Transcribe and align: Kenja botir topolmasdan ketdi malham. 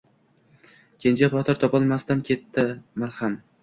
Kenja 1.05 1.31
botir 1.35 1.61
topolmasdan 1.67 2.27
ketdi 2.33 2.69
malham. 2.71 3.43